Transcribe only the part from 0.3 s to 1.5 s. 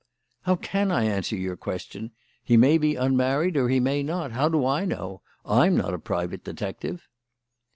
"How can I answer